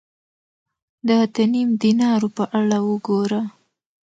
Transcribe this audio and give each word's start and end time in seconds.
د 1.07 1.09
اته 1.23 1.43
نیم 1.51 1.69
دینارو 1.83 2.27
په 2.37 2.43
اړه 2.59 2.77
وګوره 2.89 3.41